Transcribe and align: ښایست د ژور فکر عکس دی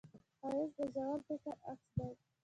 ښایست 0.39 0.75
د 0.79 0.81
ژور 0.93 1.17
فکر 1.27 1.53
عکس 1.69 1.87
دی 1.97 2.09